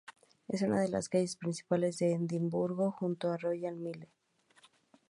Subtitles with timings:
[0.47, 4.09] Es una de las calles principales de Edimburgo, junto a Royal Mile.